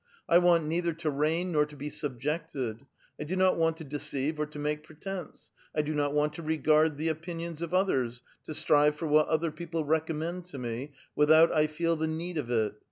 I 0.27 0.39
want 0.39 0.65
neither 0.65 0.93
to 0.93 1.11
reign 1.11 1.51
nor 1.51 1.67
to 1.67 1.75
be 1.75 1.91
subjected; 1.91 2.87
I 3.19 3.23
do 3.23 3.35
not 3.35 3.55
want 3.55 3.77
to 3.77 3.83
deceive 3.83 4.39
or 4.39 4.47
to 4.47 4.57
make 4.57 4.81
pretence; 4.81 5.51
I 5.75 5.83
do 5.83 5.93
not 5.93 6.11
want 6.11 6.33
to 6.33 6.41
regard 6.41 6.97
the 6.97 7.09
opinions 7.09 7.61
of 7.61 7.71
others, 7.71 8.23
to 8.45 8.55
strive 8.55 8.95
for 8.95 9.05
what 9.07 9.27
other 9.27 9.51
people 9.51 9.85
recommend 9.85 10.45
to 10.45 10.57
me, 10.57 10.93
without 11.15 11.51
1 11.51 11.67
feel 11.67 11.95
the 11.97 12.07
need 12.07 12.39
of 12.39 12.49
it. 12.49 12.73